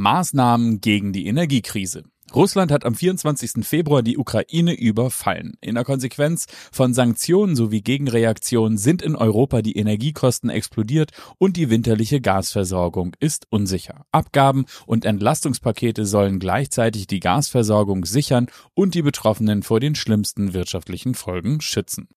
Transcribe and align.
Maßnahmen 0.00 0.80
gegen 0.80 1.12
die 1.12 1.26
Energiekrise. 1.26 2.04
Russland 2.34 2.70
hat 2.70 2.84
am 2.84 2.94
24. 2.94 3.66
Februar 3.66 4.02
die 4.02 4.16
Ukraine 4.16 4.72
überfallen. 4.72 5.54
In 5.60 5.74
der 5.74 5.84
Konsequenz 5.84 6.46
von 6.72 6.94
Sanktionen 6.94 7.56
sowie 7.56 7.82
Gegenreaktionen 7.82 8.78
sind 8.78 9.02
in 9.02 9.16
Europa 9.16 9.62
die 9.62 9.76
Energiekosten 9.76 10.48
explodiert 10.48 11.10
und 11.38 11.56
die 11.56 11.70
winterliche 11.70 12.20
Gasversorgung 12.20 13.14
ist 13.20 13.46
unsicher. 13.50 14.06
Abgaben 14.12 14.64
und 14.86 15.04
Entlastungspakete 15.04 16.06
sollen 16.06 16.38
gleichzeitig 16.38 17.06
die 17.06 17.20
Gasversorgung 17.20 18.04
sichern 18.04 18.46
und 18.74 18.94
die 18.94 19.02
Betroffenen 19.02 19.62
vor 19.62 19.80
den 19.80 19.96
schlimmsten 19.96 20.54
wirtschaftlichen 20.54 21.14
Folgen 21.14 21.60
schützen. 21.60 22.08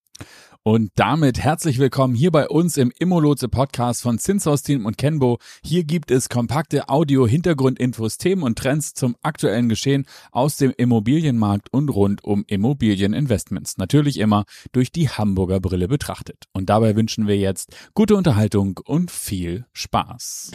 Und 0.66 0.92
damit 0.96 1.40
herzlich 1.40 1.78
willkommen 1.78 2.16
hier 2.16 2.32
bei 2.32 2.48
uns 2.48 2.78
im 2.78 2.90
Immolotse 2.98 3.50
Podcast 3.50 4.02
von 4.02 4.18
Zinshaus 4.18 4.64
Team 4.64 4.86
und 4.86 4.98
Kenbo. 4.98 5.40
Hier 5.62 5.84
gibt 5.84 6.10
es 6.10 6.30
kompakte 6.30 6.88
Audio-Hintergrundinfos, 6.88 8.18
Themen 8.18 8.44
und 8.44 8.58
Trends 8.58 8.94
zum 8.94 9.18
aktuellen 9.22 9.68
Geschehen 9.68 10.06
aus 10.32 10.56
dem 10.56 10.72
Immobilienmarkt 10.78 11.68
und 11.74 11.90
rund 11.90 12.24
um 12.24 12.46
Immobilieninvestments. 12.48 13.78
Natürlich 13.78 14.18
immer 14.18 14.46
durch 14.72 14.94
die 14.94 15.10
Hamburger 15.10 15.60
Brille 15.60 15.90
betrachtet. 15.90 16.46
Und 16.54 16.70
dabei 16.70 16.96
wünschen 16.96 17.28
wir 17.28 17.36
jetzt 17.36 17.76
gute 17.94 18.16
Unterhaltung 18.16 18.80
und 18.86 19.12
viel 19.12 19.66
Spaß. 19.74 20.52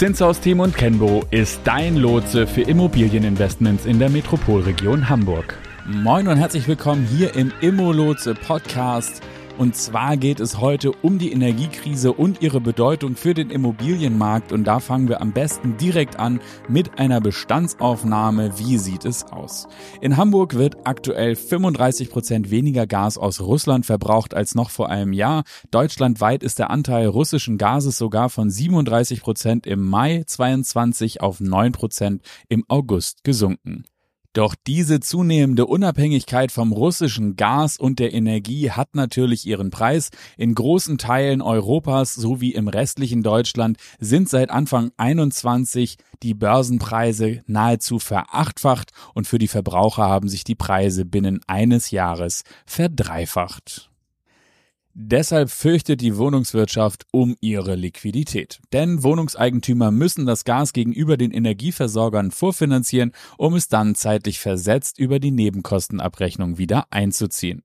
Zinshaus 0.00 0.40
Team 0.40 0.60
und 0.60 0.74
Kenbo 0.74 1.26
ist 1.30 1.60
dein 1.64 1.94
Lotse 1.96 2.46
für 2.46 2.62
Immobilieninvestments 2.62 3.84
in 3.84 3.98
der 3.98 4.08
Metropolregion 4.08 5.10
Hamburg. 5.10 5.58
Moin 5.84 6.26
und 6.26 6.38
herzlich 6.38 6.66
willkommen 6.66 7.04
hier 7.04 7.36
im 7.36 7.52
Immolotse 7.60 8.34
Podcast. 8.34 9.20
Und 9.58 9.76
zwar 9.76 10.16
geht 10.16 10.40
es 10.40 10.58
heute 10.58 10.92
um 10.92 11.18
die 11.18 11.32
Energiekrise 11.32 12.12
und 12.12 12.42
ihre 12.42 12.60
Bedeutung 12.60 13.16
für 13.16 13.34
den 13.34 13.50
Immobilienmarkt. 13.50 14.52
Und 14.52 14.64
da 14.64 14.80
fangen 14.80 15.08
wir 15.08 15.20
am 15.20 15.32
besten 15.32 15.76
direkt 15.76 16.18
an 16.18 16.40
mit 16.68 16.98
einer 16.98 17.20
Bestandsaufnahme. 17.20 18.58
Wie 18.58 18.78
sieht 18.78 19.04
es 19.04 19.24
aus? 19.24 19.68
In 20.00 20.16
Hamburg 20.16 20.54
wird 20.54 20.78
aktuell 20.84 21.36
35 21.36 22.10
Prozent 22.10 22.50
weniger 22.50 22.86
Gas 22.86 23.18
aus 23.18 23.40
Russland 23.40 23.86
verbraucht 23.86 24.34
als 24.34 24.54
noch 24.54 24.70
vor 24.70 24.88
einem 24.88 25.12
Jahr. 25.12 25.44
Deutschlandweit 25.70 26.42
ist 26.42 26.58
der 26.58 26.70
Anteil 26.70 27.06
russischen 27.06 27.58
Gases 27.58 27.98
sogar 27.98 28.30
von 28.30 28.50
37 28.50 29.20
Prozent 29.20 29.66
im 29.66 29.86
Mai 29.86 30.24
22 30.26 31.20
auf 31.20 31.40
9 31.40 31.72
Prozent 31.72 32.22
im 32.48 32.64
August 32.68 33.24
gesunken. 33.24 33.84
Doch 34.32 34.54
diese 34.64 35.00
zunehmende 35.00 35.66
Unabhängigkeit 35.66 36.52
vom 36.52 36.72
russischen 36.72 37.34
Gas 37.34 37.76
und 37.76 37.98
der 37.98 38.14
Energie 38.14 38.70
hat 38.70 38.94
natürlich 38.94 39.44
ihren 39.44 39.70
Preis. 39.70 40.10
In 40.36 40.54
großen 40.54 40.98
Teilen 40.98 41.42
Europas 41.42 42.14
sowie 42.14 42.52
im 42.52 42.68
restlichen 42.68 43.24
Deutschland 43.24 43.76
sind 43.98 44.28
seit 44.28 44.50
Anfang 44.50 44.92
21 44.96 45.96
die 46.22 46.34
Börsenpreise 46.34 47.42
nahezu 47.46 47.98
verachtfacht 47.98 48.92
und 49.14 49.26
für 49.26 49.38
die 49.38 49.48
Verbraucher 49.48 50.04
haben 50.04 50.28
sich 50.28 50.44
die 50.44 50.54
Preise 50.54 51.04
binnen 51.04 51.40
eines 51.48 51.90
Jahres 51.90 52.44
verdreifacht. 52.66 53.89
Deshalb 55.02 55.48
fürchtet 55.48 56.02
die 56.02 56.18
Wohnungswirtschaft 56.18 57.06
um 57.10 57.34
ihre 57.40 57.74
Liquidität. 57.74 58.60
Denn 58.74 59.02
Wohnungseigentümer 59.02 59.90
müssen 59.90 60.26
das 60.26 60.44
Gas 60.44 60.74
gegenüber 60.74 61.16
den 61.16 61.30
Energieversorgern 61.30 62.30
vorfinanzieren, 62.30 63.12
um 63.38 63.54
es 63.54 63.68
dann 63.68 63.94
zeitlich 63.94 64.40
versetzt 64.40 64.98
über 64.98 65.18
die 65.18 65.30
Nebenkostenabrechnung 65.30 66.58
wieder 66.58 66.84
einzuziehen. 66.90 67.62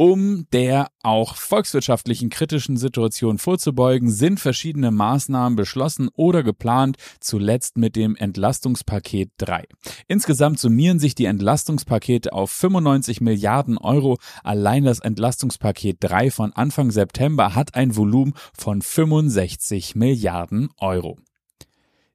Um 0.00 0.46
der 0.52 0.92
auch 1.02 1.34
volkswirtschaftlichen 1.34 2.30
kritischen 2.30 2.76
Situation 2.76 3.36
vorzubeugen, 3.38 4.12
sind 4.12 4.38
verschiedene 4.38 4.92
Maßnahmen 4.92 5.56
beschlossen 5.56 6.08
oder 6.14 6.44
geplant, 6.44 6.98
zuletzt 7.18 7.76
mit 7.76 7.96
dem 7.96 8.14
Entlastungspaket 8.14 9.30
3. 9.38 9.64
Insgesamt 10.06 10.60
summieren 10.60 11.00
sich 11.00 11.16
die 11.16 11.24
Entlastungspakete 11.24 12.32
auf 12.32 12.52
95 12.52 13.20
Milliarden 13.20 13.76
Euro. 13.76 14.18
Allein 14.44 14.84
das 14.84 15.00
Entlastungspaket 15.00 15.96
3 15.98 16.30
von 16.30 16.52
Anfang 16.52 16.92
September 16.92 17.56
hat 17.56 17.74
ein 17.74 17.96
Volumen 17.96 18.34
von 18.56 18.82
65 18.82 19.96
Milliarden 19.96 20.68
Euro. 20.78 21.18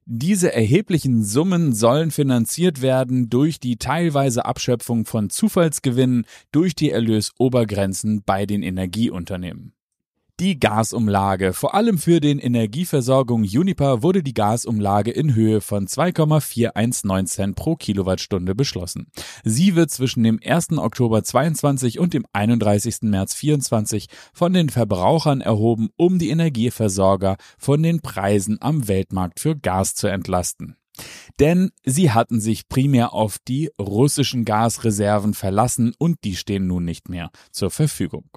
Diese 0.06 0.52
erheblichen 0.52 1.24
Summen 1.24 1.72
sollen 1.72 2.10
finanziert 2.10 2.82
werden 2.82 3.30
durch 3.30 3.58
die 3.58 3.76
teilweise 3.76 4.44
Abschöpfung 4.44 5.06
von 5.06 5.30
Zufallsgewinnen 5.30 6.26
durch 6.52 6.74
die 6.74 6.90
Erlösobergrenzen 6.90 8.22
bei 8.22 8.44
den 8.44 8.62
Energieunternehmen. 8.62 9.72
Die 10.40 10.58
Gasumlage. 10.58 11.52
Vor 11.52 11.74
allem 11.74 11.96
für 11.96 12.20
den 12.20 12.40
Energieversorgung 12.40 13.42
Uniper 13.42 14.02
wurde 14.02 14.24
die 14.24 14.34
Gasumlage 14.34 15.12
in 15.12 15.36
Höhe 15.36 15.60
von 15.60 15.86
2,419 15.86 17.26
Cent 17.26 17.56
pro 17.56 17.76
Kilowattstunde 17.76 18.56
beschlossen. 18.56 19.06
Sie 19.44 19.76
wird 19.76 19.92
zwischen 19.92 20.24
dem 20.24 20.40
1. 20.44 20.72
Oktober 20.78 21.22
22 21.22 22.00
und 22.00 22.14
dem 22.14 22.26
31. 22.32 23.02
März 23.02 23.34
24 23.34 24.08
von 24.32 24.52
den 24.52 24.70
Verbrauchern 24.70 25.40
erhoben, 25.40 25.90
um 25.96 26.18
die 26.18 26.30
Energieversorger 26.30 27.36
von 27.56 27.80
den 27.84 28.00
Preisen 28.00 28.58
am 28.60 28.88
Weltmarkt 28.88 29.38
für 29.38 29.54
Gas 29.54 29.94
zu 29.94 30.08
entlasten. 30.08 30.74
Denn 31.38 31.70
sie 31.84 32.10
hatten 32.10 32.40
sich 32.40 32.68
primär 32.68 33.12
auf 33.12 33.38
die 33.38 33.70
russischen 33.80 34.44
Gasreserven 34.44 35.32
verlassen 35.32 35.94
und 35.96 36.24
die 36.24 36.34
stehen 36.34 36.66
nun 36.66 36.84
nicht 36.84 37.08
mehr 37.08 37.30
zur 37.52 37.70
Verfügung. 37.70 38.30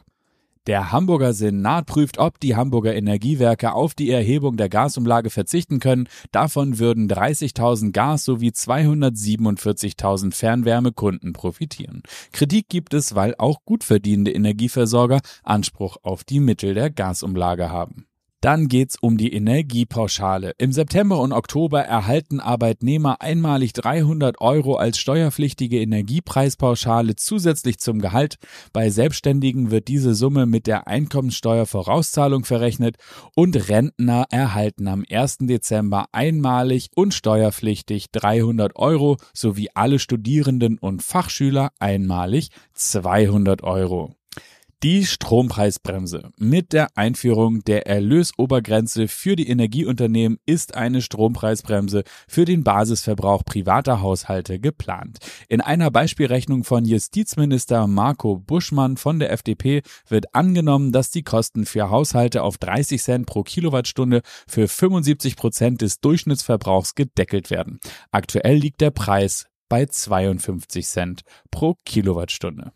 Der 0.67 0.91
Hamburger 0.91 1.31
Senat 1.31 1.85
prüft, 1.85 2.17
ob 2.17 2.41
die 2.41 2.57
Hamburger 2.57 2.93
Energiewerke 2.93 3.71
auf 3.71 3.93
die 3.93 4.11
Erhebung 4.11 4.57
der 4.57 4.67
Gasumlage 4.67 5.29
verzichten 5.29 5.79
können. 5.79 6.09
Davon 6.33 6.77
würden 6.77 7.07
30.000 7.07 7.93
Gas- 7.93 8.25
sowie 8.25 8.49
247.000 8.49 10.33
Fernwärmekunden 10.33 11.31
profitieren. 11.31 12.03
Kritik 12.33 12.67
gibt 12.67 12.93
es, 12.93 13.15
weil 13.15 13.33
auch 13.37 13.63
gut 13.63 13.85
verdienende 13.85 14.33
Energieversorger 14.33 15.21
Anspruch 15.41 15.95
auf 16.03 16.25
die 16.25 16.41
Mittel 16.41 16.73
der 16.73 16.89
Gasumlage 16.89 17.69
haben. 17.69 18.05
Dann 18.41 18.67
geht's 18.67 18.97
um 19.01 19.17
die 19.17 19.33
Energiepauschale. 19.33 20.53
Im 20.59 20.71
September 20.71 21.19
und 21.19 21.31
Oktober 21.31 21.81
erhalten 21.81 22.39
Arbeitnehmer 22.39 23.19
einmalig 23.19 23.73
300 23.73 24.39
Euro 24.41 24.75
als 24.75 24.99
steuerpflichtige 24.99 25.79
Energiepreispauschale 25.81 27.15
zusätzlich 27.15 27.79
zum 27.79 27.99
Gehalt. 27.99 28.35
Bei 28.73 28.91
Selbstständigen 28.91 29.71
wird 29.71 29.87
diese 29.87 30.13
Summe 30.13 30.45
mit 30.45 30.67
der 30.67 30.87
Einkommensteuervorauszahlung 30.87 32.45
verrechnet 32.45 32.97
und 33.33 33.69
Rentner 33.69 34.27
erhalten 34.29 34.87
am 34.87 35.03
1. 35.09 35.37
Dezember 35.39 36.05
einmalig 36.11 36.91
und 36.95 37.15
steuerpflichtig 37.15 38.11
300 38.11 38.75
Euro 38.75 39.17
sowie 39.33 39.69
alle 39.73 39.97
Studierenden 39.97 40.77
und 40.77 41.01
Fachschüler 41.01 41.71
einmalig 41.79 42.49
200 42.73 43.63
Euro. 43.63 44.13
Die 44.83 45.07
Strompreisbremse. 45.07 46.29
Mit 46.37 46.71
der 46.71 46.95
Einführung 46.95 47.63
der 47.63 47.87
Erlösobergrenze 47.87 49.07
für 49.07 49.35
die 49.35 49.49
Energieunternehmen 49.49 50.37
ist 50.45 50.75
eine 50.75 51.01
Strompreisbremse 51.01 52.03
für 52.27 52.45
den 52.45 52.63
Basisverbrauch 52.63 53.43
privater 53.43 54.01
Haushalte 54.01 54.59
geplant. 54.59 55.17
In 55.49 55.61
einer 55.61 55.89
Beispielrechnung 55.89 56.63
von 56.63 56.85
Justizminister 56.85 57.87
Marco 57.87 58.37
Buschmann 58.37 58.97
von 58.97 59.17
der 59.17 59.31
FDP 59.31 59.81
wird 60.07 60.35
angenommen, 60.35 60.91
dass 60.91 61.09
die 61.09 61.23
Kosten 61.23 61.65
für 61.65 61.89
Haushalte 61.89 62.43
auf 62.43 62.59
30 62.59 63.01
Cent 63.01 63.25
pro 63.25 63.41
Kilowattstunde 63.41 64.21
für 64.47 64.67
75 64.67 65.37
Prozent 65.37 65.81
des 65.81 66.01
Durchschnittsverbrauchs 66.01 66.93
gedeckelt 66.93 67.49
werden. 67.49 67.79
Aktuell 68.11 68.57
liegt 68.57 68.81
der 68.81 68.91
Preis 68.91 69.47
bei 69.69 69.87
52 69.87 70.85
Cent 70.85 71.21
pro 71.49 71.75
Kilowattstunde. 71.83 72.73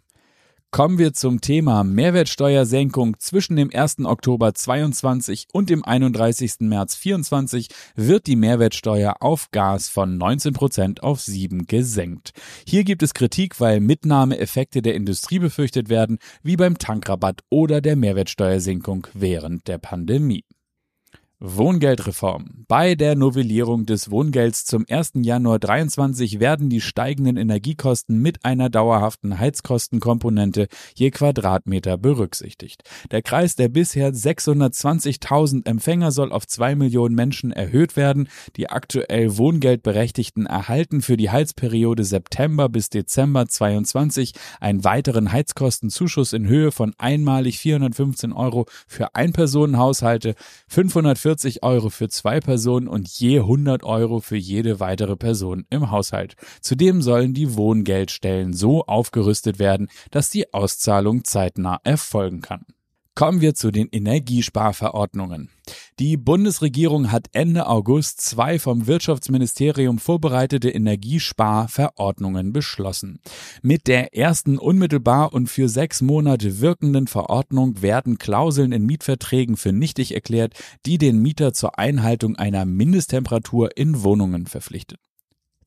Kommen 0.73 0.97
wir 0.97 1.11
zum 1.11 1.41
Thema 1.41 1.83
Mehrwertsteuersenkung. 1.83 3.19
Zwischen 3.19 3.57
dem 3.57 3.71
1. 3.73 4.05
Oktober 4.05 4.53
22 4.53 5.47
und 5.51 5.69
dem 5.69 5.83
31. 5.83 6.61
März 6.61 6.95
24 6.95 7.67
wird 7.97 8.25
die 8.25 8.37
Mehrwertsteuer 8.37 9.17
auf 9.19 9.51
Gas 9.51 9.89
von 9.89 10.17
19 10.17 10.53
Prozent 10.53 11.03
auf 11.03 11.19
7 11.19 11.67
gesenkt. 11.67 12.31
Hier 12.65 12.85
gibt 12.85 13.03
es 13.03 13.13
Kritik, 13.13 13.59
weil 13.59 13.81
Mitnahmeeffekte 13.81 14.81
der 14.81 14.95
Industrie 14.95 15.39
befürchtet 15.39 15.89
werden, 15.89 16.19
wie 16.41 16.55
beim 16.55 16.77
Tankrabatt 16.77 17.41
oder 17.49 17.81
der 17.81 17.97
Mehrwertsteuersenkung 17.97 19.07
während 19.13 19.67
der 19.67 19.77
Pandemie. 19.77 20.45
Wohngeldreform. 21.43 22.65
Bei 22.67 22.93
der 22.93 23.15
Novellierung 23.15 23.87
des 23.87 24.11
Wohngelds 24.11 24.63
zum 24.63 24.85
1. 24.87 25.13
Januar 25.23 25.57
23 25.57 26.39
werden 26.39 26.69
die 26.69 26.81
steigenden 26.81 27.35
Energiekosten 27.35 28.21
mit 28.21 28.45
einer 28.45 28.69
dauerhaften 28.69 29.39
Heizkostenkomponente 29.39 30.67
je 30.93 31.09
Quadratmeter 31.09 31.97
berücksichtigt. 31.97 32.83
Der 33.09 33.23
Kreis 33.23 33.55
der 33.55 33.69
bisher 33.69 34.13
620.000 34.13 35.65
Empfänger 35.65 36.11
soll 36.11 36.31
auf 36.31 36.45
zwei 36.45 36.75
Millionen 36.75 37.15
Menschen 37.15 37.51
erhöht 37.51 37.95
werden. 37.95 38.29
Die 38.55 38.69
aktuell 38.69 39.35
Wohngeldberechtigten 39.35 40.45
erhalten 40.45 41.01
für 41.01 41.17
die 41.17 41.31
Heizperiode 41.31 42.03
September 42.03 42.69
bis 42.69 42.89
Dezember 42.89 43.47
22 43.47 44.33
einen 44.59 44.83
weiteren 44.83 45.31
Heizkostenzuschuss 45.31 46.33
in 46.33 46.47
Höhe 46.47 46.71
von 46.71 46.93
einmalig 46.99 47.57
415 47.57 48.31
Euro 48.31 48.67
für 48.87 49.15
Einpersonenhaushalte, 49.15 50.35
540 50.67 51.30
40 51.31 51.63
Euro 51.63 51.89
für 51.89 52.09
zwei 52.09 52.41
Personen 52.41 52.89
und 52.89 53.07
je 53.07 53.39
100 53.39 53.83
Euro 53.83 54.19
für 54.19 54.35
jede 54.35 54.81
weitere 54.81 55.15
Person 55.15 55.65
im 55.69 55.89
Haushalt. 55.89 56.35
Zudem 56.59 57.01
sollen 57.01 57.33
die 57.33 57.55
Wohngeldstellen 57.55 58.51
so 58.51 58.85
aufgerüstet 58.85 59.57
werden, 59.57 59.87
dass 60.09 60.29
die 60.29 60.53
Auszahlung 60.53 61.23
zeitnah 61.23 61.79
erfolgen 61.85 62.41
kann. 62.41 62.65
Kommen 63.13 63.41
wir 63.41 63.55
zu 63.55 63.71
den 63.71 63.89
Energiesparverordnungen. 63.91 65.49
Die 65.99 66.15
Bundesregierung 66.15 67.11
hat 67.11 67.27
Ende 67.33 67.67
August 67.67 68.21
zwei 68.21 68.57
vom 68.57 68.87
Wirtschaftsministerium 68.87 69.99
vorbereitete 69.99 70.69
Energiesparverordnungen 70.69 72.53
beschlossen. 72.53 73.19
Mit 73.61 73.87
der 73.87 74.15
ersten 74.15 74.57
unmittelbar 74.57 75.33
und 75.33 75.47
für 75.47 75.67
sechs 75.67 76.01
Monate 76.01 76.61
wirkenden 76.61 77.07
Verordnung 77.07 77.81
werden 77.81 78.17
Klauseln 78.17 78.71
in 78.71 78.85
Mietverträgen 78.85 79.57
für 79.57 79.73
nichtig 79.73 80.13
erklärt, 80.13 80.53
die 80.85 80.97
den 80.97 81.21
Mieter 81.21 81.53
zur 81.53 81.77
Einhaltung 81.77 82.37
einer 82.37 82.63
Mindesttemperatur 82.63 83.77
in 83.77 84.03
Wohnungen 84.03 84.47
verpflichtet. 84.47 84.99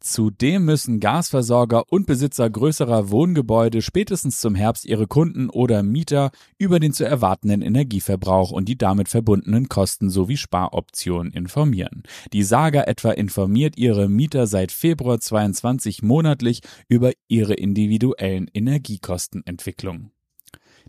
Zudem 0.04 0.66
müssen 0.66 1.00
Gasversorger 1.00 1.90
und 1.90 2.06
Besitzer 2.06 2.50
größerer 2.50 3.10
Wohngebäude 3.10 3.80
spätestens 3.80 4.38
zum 4.38 4.54
Herbst 4.54 4.84
ihre 4.84 5.06
Kunden 5.06 5.48
oder 5.48 5.82
Mieter 5.82 6.30
über 6.58 6.78
den 6.78 6.92
zu 6.92 7.06
erwartenden 7.06 7.62
Energieverbrauch 7.62 8.50
und 8.50 8.68
die 8.68 8.76
damit 8.76 9.08
verbundenen 9.08 9.70
Kosten 9.70 10.10
sowie 10.10 10.36
Sparoptionen 10.36 11.32
informieren. 11.32 12.02
Die 12.34 12.42
Saga 12.42 12.82
etwa 12.82 13.12
informiert 13.12 13.78
ihre 13.78 14.10
Mieter 14.10 14.46
seit 14.46 14.72
Februar 14.72 15.20
22 15.20 16.02
monatlich 16.02 16.60
über 16.86 17.12
ihre 17.26 17.54
individuellen 17.54 18.50
Energiekostenentwicklungen. 18.52 20.13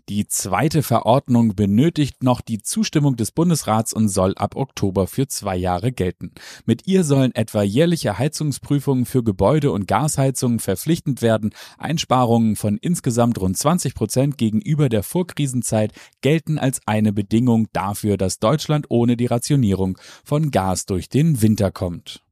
Die 0.08 0.28
zweite 0.28 0.82
Verordnung 0.82 1.56
benötigt 1.56 2.22
noch 2.22 2.40
die 2.40 2.62
Zustimmung 2.62 3.16
des 3.16 3.32
Bundesrats 3.32 3.92
und 3.92 4.08
soll 4.08 4.34
ab 4.36 4.54
Oktober 4.54 5.06
für 5.06 5.26
zwei 5.26 5.56
Jahre 5.56 5.90
gelten. 5.90 6.32
Mit 6.64 6.86
ihr 6.86 7.02
sollen 7.02 7.34
etwa 7.34 7.62
jährliche 7.62 8.18
Heizungsprüfungen 8.18 9.04
für 9.04 9.24
Gebäude 9.24 9.72
und 9.72 9.88
Gasheizungen 9.88 10.60
verpflichtend 10.60 11.22
werden. 11.22 11.50
Einsparungen 11.78 12.56
von 12.56 12.76
insgesamt 12.76 13.40
rund 13.40 13.56
20 13.56 13.94
Prozent 13.94 14.38
gegenüber 14.38 14.88
der 14.88 15.02
Vorkrisenzeit 15.02 15.92
gelten 16.20 16.58
als 16.58 16.80
eine 16.86 17.12
Bedingung 17.12 17.66
dafür, 17.72 18.16
dass 18.16 18.38
Deutschland 18.38 18.86
ohne 18.90 19.16
die 19.16 19.26
Rationierung 19.26 19.98
von 20.24 20.50
Gas 20.50 20.86
durch 20.86 21.08
den 21.08 21.42
Winter 21.42 21.72
kommt. 21.72 22.25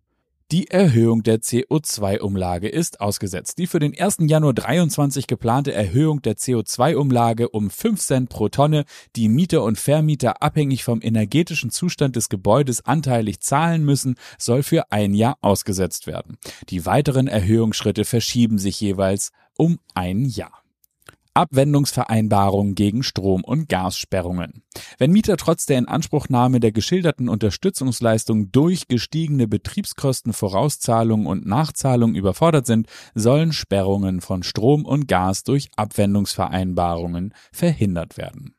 Die 0.55 0.71
Erhöhung 0.71 1.25
der 1.25 1.41
CO2-Umlage 1.41 2.69
ist 2.69 3.01
ausgesetzt. 3.01 3.59
Die 3.59 3.67
für 3.67 3.81
den 3.81 3.93
1. 3.99 4.19
Januar 4.21 4.55
23 4.55 5.27
geplante 5.27 5.73
Erhöhung 5.73 6.23
der 6.23 6.37
CO2-Umlage 6.37 7.49
um 7.49 7.71
5 7.71 8.01
Cent 8.01 8.29
pro 8.29 8.49
Tonne, 8.49 8.85
die 9.17 9.29
Mieter 9.29 9.65
und 9.65 9.81
Vermieter 9.81 10.43
abhängig 10.43 10.85
vom 10.85 11.03
energetischen 11.03 11.71
Zustand 11.71 12.15
des 12.15 12.29
Gebäudes 12.29 12.87
anteilig 12.87 13.41
zahlen 13.41 13.85
müssen, 13.85 14.15
soll 14.39 14.63
für 14.63 14.93
ein 14.93 15.13
Jahr 15.13 15.39
ausgesetzt 15.41 16.07
werden. 16.07 16.39
Die 16.69 16.87
weiteren 16.87 17.27
Erhöhungsschritte 17.27 18.05
verschieben 18.05 18.59
sich 18.59 18.81
jeweils 18.81 19.33
um 19.57 19.81
ein 19.97 20.25
Jahr. 20.25 20.64
Abwendungsvereinbarung 21.35 22.75
gegen 22.75 23.03
Strom- 23.03 23.45
und 23.45 23.69
Gassperrungen. 23.69 24.63
Wenn 24.99 25.13
Mieter 25.13 25.37
trotz 25.37 25.67
der 25.67 25.79
Inanspruchnahme 25.79 26.61
der 26.61 26.73
geschilderten 26.73 27.29
Unterstützungsleistung 27.29 28.53
durch 28.53 28.89
gestiegene 28.89 29.49
Betriebskosten, 29.49 30.33
Vorauszahlungen 30.33 31.27
und 31.27 31.47
Nachzahlungen 31.47 32.15
überfordert 32.15 32.67
sind, 32.67 32.89
sollen 33.15 33.53
Sperrungen 33.53 34.21
von 34.21 34.43
Strom 34.43 34.85
und 34.85 35.09
Gas 35.09 35.45
durch 35.45 35.69
Abwendungsvereinbarungen 35.77 37.35
verhindert 37.53 38.17
werden. 38.17 38.55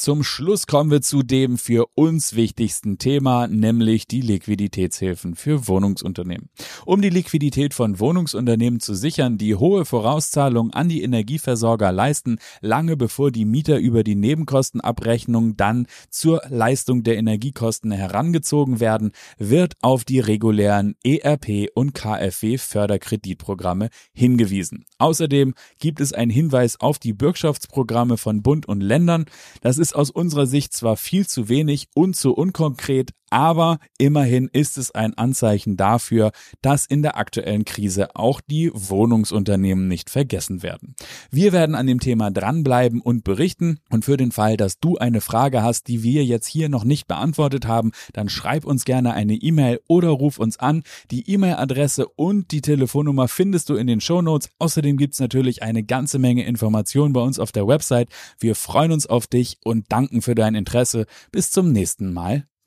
Zum 0.00 0.24
Schluss 0.24 0.66
kommen 0.66 0.90
wir 0.90 1.02
zu 1.02 1.22
dem 1.22 1.58
für 1.58 1.84
uns 1.94 2.34
wichtigsten 2.34 2.96
Thema, 2.96 3.48
nämlich 3.48 4.06
die 4.06 4.22
Liquiditätshilfen 4.22 5.34
für 5.34 5.68
Wohnungsunternehmen. 5.68 6.48
Um 6.86 7.02
die 7.02 7.10
Liquidität 7.10 7.74
von 7.74 8.00
Wohnungsunternehmen 8.00 8.80
zu 8.80 8.94
sichern, 8.94 9.36
die 9.36 9.56
hohe 9.56 9.84
Vorauszahlungen 9.84 10.72
an 10.72 10.88
die 10.88 11.02
Energieversorger 11.02 11.92
leisten, 11.92 12.38
lange 12.62 12.96
bevor 12.96 13.30
die 13.30 13.44
Mieter 13.44 13.76
über 13.76 14.02
die 14.02 14.14
Nebenkostenabrechnung 14.14 15.58
dann 15.58 15.86
zur 16.08 16.40
Leistung 16.48 17.02
der 17.02 17.18
Energiekosten 17.18 17.92
herangezogen 17.92 18.80
werden, 18.80 19.12
wird 19.36 19.74
auf 19.82 20.04
die 20.04 20.20
regulären 20.20 20.94
ERP 21.04 21.68
und 21.74 21.92
KfW 21.92 22.56
Förderkreditprogramme 22.56 23.90
hingewiesen. 24.14 24.86
Außerdem 24.96 25.52
gibt 25.78 26.00
es 26.00 26.14
einen 26.14 26.30
Hinweis 26.30 26.80
auf 26.80 26.98
die 26.98 27.12
Bürgschaftsprogramme 27.12 28.16
von 28.16 28.40
Bund 28.40 28.64
und 28.64 28.80
Ländern. 28.80 29.26
Das 29.60 29.76
ist 29.76 29.89
ist 29.90 29.96
aus 29.96 30.10
unserer 30.10 30.46
Sicht 30.46 30.72
zwar 30.72 30.96
viel 30.96 31.26
zu 31.26 31.48
wenig 31.48 31.88
und 31.94 32.14
zu 32.14 32.32
unkonkret, 32.32 33.10
aber 33.30 33.78
immerhin 33.98 34.50
ist 34.52 34.76
es 34.76 34.90
ein 34.90 35.14
Anzeichen 35.14 35.76
dafür, 35.76 36.32
dass 36.62 36.86
in 36.86 37.02
der 37.02 37.16
aktuellen 37.16 37.64
Krise 37.64 38.14
auch 38.14 38.40
die 38.40 38.70
Wohnungsunternehmen 38.74 39.88
nicht 39.88 40.10
vergessen 40.10 40.62
werden. 40.62 40.94
Wir 41.30 41.52
werden 41.52 41.74
an 41.74 41.86
dem 41.86 42.00
Thema 42.00 42.30
dranbleiben 42.30 43.00
und 43.00 43.24
berichten 43.24 43.78
und 43.88 44.04
für 44.04 44.16
den 44.16 44.32
Fall, 44.32 44.56
dass 44.56 44.80
du 44.80 44.98
eine 44.98 45.20
Frage 45.20 45.62
hast, 45.62 45.88
die 45.88 46.02
wir 46.02 46.24
jetzt 46.24 46.46
hier 46.46 46.68
noch 46.68 46.84
nicht 46.84 47.06
beantwortet 47.06 47.66
haben, 47.66 47.92
dann 48.12 48.28
schreib 48.28 48.64
uns 48.64 48.84
gerne 48.84 49.14
eine 49.14 49.34
E-Mail 49.34 49.80
oder 49.86 50.08
ruf 50.08 50.38
uns 50.38 50.58
an. 50.58 50.82
Die 51.10 51.30
E-Mail-Adresse 51.30 52.06
und 52.08 52.50
die 52.50 52.60
Telefonnummer 52.60 53.28
findest 53.28 53.68
du 53.68 53.76
in 53.76 53.86
den 53.86 54.00
Shownotes. 54.00 54.50
Außerdem 54.58 54.96
gibt's 54.96 55.20
natürlich 55.20 55.62
eine 55.62 55.84
ganze 55.84 56.18
Menge 56.18 56.44
Informationen 56.44 57.12
bei 57.12 57.20
uns 57.20 57.38
auf 57.38 57.52
der 57.52 57.66
Website. 57.66 58.08
Wir 58.38 58.54
freuen 58.54 58.92
uns 58.92 59.06
auf 59.06 59.26
dich 59.26 59.58
und 59.64 59.90
danken 59.90 60.22
für 60.22 60.34
dein 60.34 60.54
Interesse. 60.54 61.06
Bis 61.30 61.50
zum 61.50 61.72
nächsten 61.72 62.12
Mal. 62.12 62.49